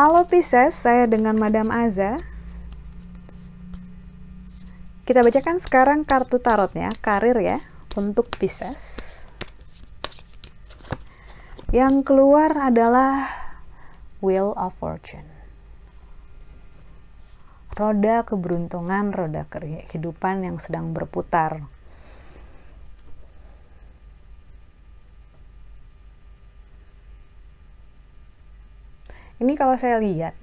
[0.00, 2.22] Halo Pisces, saya dengan Madam Aza.
[5.04, 7.58] Kita bacakan sekarang kartu tarotnya, karir ya,
[7.98, 9.26] untuk Pisces.
[11.74, 13.28] Yang keluar adalah
[14.24, 15.28] Wheel of Fortune.
[17.76, 21.64] Roda keberuntungan, roda kehidupan yang sedang berputar.
[29.40, 30.36] Ini kalau saya lihat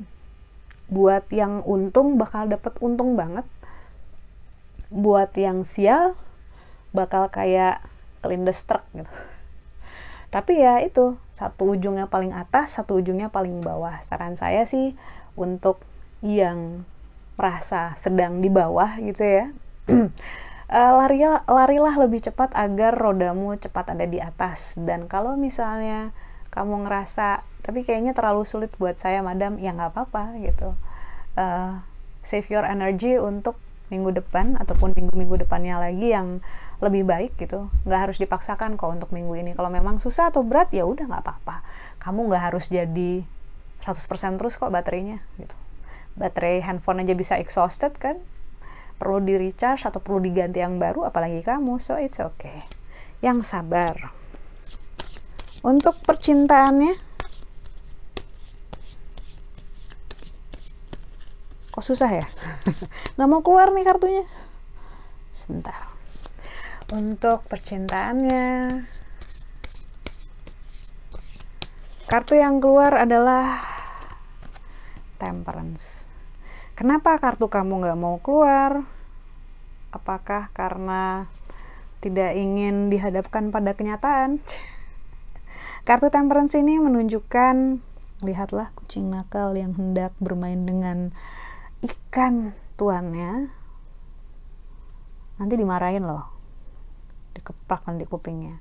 [0.89, 3.45] buat yang untung bakal dapat untung banget.
[4.89, 6.17] Buat yang sial
[6.95, 7.83] bakal kayak
[8.25, 9.11] kelindes truk gitu.
[10.33, 14.01] Tapi ya itu satu ujungnya paling atas satu ujungnya paling bawah.
[14.01, 14.97] Saran saya sih
[15.37, 15.79] untuk
[16.25, 16.83] yang
[17.37, 19.45] merasa sedang di bawah gitu ya.
[20.67, 24.75] Uh, larilah larilah lebih cepat agar rodamu cepat ada di atas.
[24.75, 26.11] Dan kalau misalnya
[26.51, 29.59] kamu ngerasa tapi kayaknya terlalu sulit buat saya madam.
[29.59, 30.71] Ya nggak apa-apa gitu.
[31.35, 31.83] Uh,
[32.23, 33.59] save your energy untuk
[33.91, 36.39] minggu depan ataupun minggu-minggu depannya lagi yang
[36.79, 37.67] lebih baik gitu.
[37.83, 39.51] Nggak harus dipaksakan kok untuk minggu ini.
[39.51, 41.67] Kalau memang susah atau berat ya udah nggak apa-apa.
[41.99, 43.27] Kamu nggak harus jadi
[43.83, 45.55] 100% terus kok baterainya gitu.
[46.15, 48.15] Baterai handphone aja bisa exhausted kan?
[48.95, 51.83] Perlu di recharge atau perlu diganti yang baru apalagi kamu.
[51.83, 52.63] So it's okay.
[53.19, 54.15] Yang sabar.
[55.67, 57.06] Untuk percintaannya
[61.77, 62.25] kok susah ya?
[63.21, 64.25] Nggak mau keluar nih kartunya.
[65.29, 65.77] Sebentar.
[66.89, 68.81] Untuk percintaannya.
[72.09, 73.61] Kartu yang keluar adalah
[75.21, 76.09] temperance.
[76.73, 78.81] Kenapa kartu kamu nggak mau keluar?
[79.93, 81.29] Apakah karena
[82.01, 84.41] tidak ingin dihadapkan pada kenyataan?
[85.87, 87.85] Kartu temperance ini menunjukkan
[88.25, 91.13] lihatlah kucing nakal yang hendak bermain dengan
[91.83, 93.51] ikan tuannya
[95.37, 96.33] nanti dimarahin loh
[97.37, 98.57] dikeplak nanti kupingnya.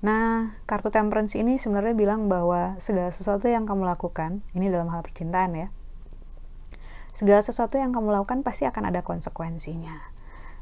[0.00, 5.04] Nah kartu temperance ini sebenarnya bilang bahwa segala sesuatu yang kamu lakukan ini dalam hal
[5.04, 5.68] percintaan ya
[7.18, 10.14] segala sesuatu yang kamu lakukan pasti akan ada konsekuensinya.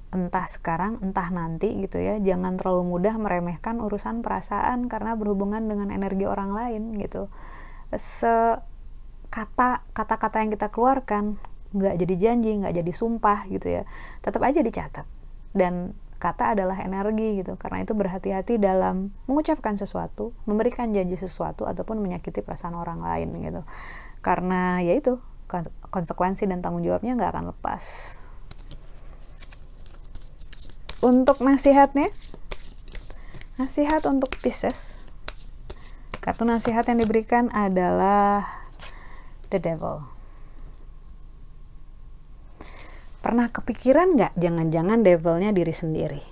[0.08, 5.92] Entah sekarang entah nanti gitu ya jangan terlalu mudah meremehkan urusan perasaan karena berhubungan dengan
[5.92, 7.28] energi orang lain gitu.
[7.92, 8.56] Se
[9.28, 11.36] kata kata-kata yang kita keluarkan
[11.76, 13.82] nggak jadi janji nggak jadi sumpah gitu ya.
[14.24, 15.06] Tetap aja dicatat.
[15.52, 17.60] Dan kata adalah energi gitu.
[17.60, 23.62] Karena itu berhati-hati dalam mengucapkan sesuatu memberikan janji sesuatu ataupun menyakiti perasaan orang lain gitu.
[24.24, 25.20] Karena ya itu
[25.92, 28.16] konsekuensi dan tanggung jawabnya nggak akan lepas.
[31.04, 32.08] Untuk nasihatnya
[33.60, 35.04] nasihat untuk Pisces.
[36.24, 38.42] Kartu nasihat yang diberikan adalah
[39.54, 40.15] the devil
[43.26, 46.22] Pernah kepikiran nggak jangan-jangan devilnya diri sendiri?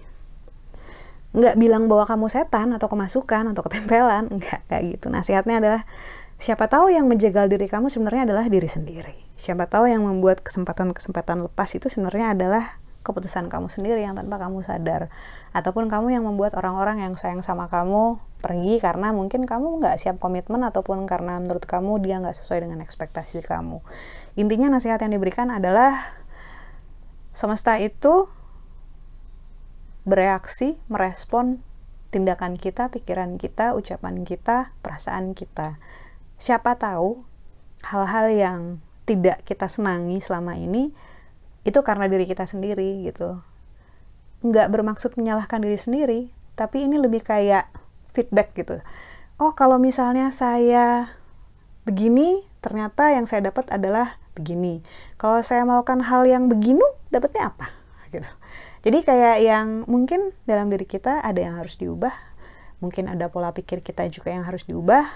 [1.34, 5.10] Nggak bilang bahwa kamu setan atau kemasukan atau ketempelan, nggak kayak gitu.
[5.10, 5.82] Nasihatnya adalah
[6.38, 9.10] siapa tahu yang menjegal diri kamu sebenarnya adalah diri sendiri.
[9.34, 14.62] Siapa tahu yang membuat kesempatan-kesempatan lepas itu sebenarnya adalah keputusan kamu sendiri yang tanpa kamu
[14.62, 15.11] sadar
[15.50, 20.16] ataupun kamu yang membuat orang-orang yang sayang sama kamu pergi karena mungkin kamu nggak siap
[20.16, 23.84] komitmen ataupun karena menurut kamu dia nggak sesuai dengan ekspektasi kamu
[24.41, 26.00] intinya nasihat yang diberikan adalah
[27.34, 28.31] Semesta itu
[30.06, 31.59] bereaksi, merespon
[32.15, 35.83] tindakan kita, pikiran kita, ucapan kita, perasaan kita.
[36.39, 37.27] Siapa tahu
[37.83, 38.61] hal-hal yang
[39.05, 40.94] tidak kita senangi selama ini
[41.67, 43.43] itu karena diri kita sendiri gitu.
[44.47, 46.21] Nggak bermaksud menyalahkan diri sendiri,
[46.55, 47.67] tapi ini lebih kayak
[48.12, 48.78] feedback gitu.
[49.41, 51.19] Oh, kalau misalnya saya
[51.83, 54.84] begini, ternyata yang saya dapat adalah begini.
[55.19, 56.84] Kalau saya melakukan hal yang begini,
[57.15, 57.67] dapatnya apa?
[58.11, 58.31] Gitu.
[58.85, 62.12] Jadi kayak yang mungkin dalam diri kita ada yang harus diubah,
[62.85, 65.06] mungkin ada pola pikir kita juga yang harus diubah.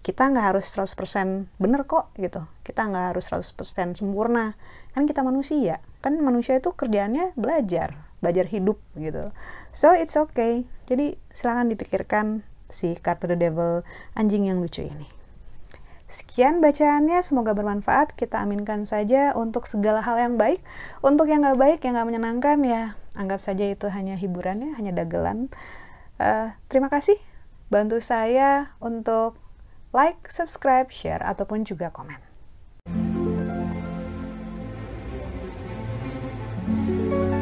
[0.00, 2.46] Kita nggak harus 100% bener kok gitu.
[2.62, 4.54] Kita nggak harus 100% sempurna.
[4.94, 5.82] Kan kita manusia.
[5.98, 9.34] Kan manusia itu kerjaannya belajar, belajar hidup gitu.
[9.74, 10.62] So it's okay.
[10.86, 13.82] Jadi silahkan dipikirkan si kartu the devil
[14.14, 15.15] anjing yang lucu ini.
[16.06, 18.14] Sekian bacaannya, semoga bermanfaat.
[18.14, 20.62] Kita aminkan saja untuk segala hal yang baik.
[21.02, 22.82] Untuk yang nggak baik, yang nggak menyenangkan, ya
[23.18, 25.50] anggap saja itu hanya hiburan ya, hanya dagelan.
[26.22, 27.18] Uh, terima kasih.
[27.72, 29.34] Bantu saya untuk
[29.90, 32.22] like, subscribe, share, ataupun juga komen.
[36.66, 37.35] thank you